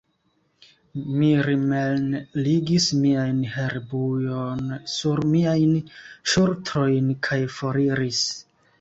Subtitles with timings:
[1.17, 5.79] Mi rimenligis mian herbujon sur miajn
[6.35, 8.29] ŝultrojn kaj foriris.